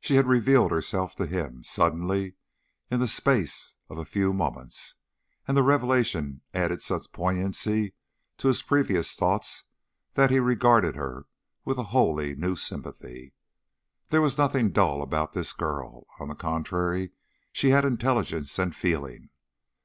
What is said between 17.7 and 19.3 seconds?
had intelligence and feeling.